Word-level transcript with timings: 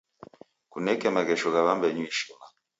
Kuneke 0.71 1.07
maghesho 1.15 1.49
gha 1.53 1.61
w'ambedu 1.65 2.01
ishima. 2.09 2.45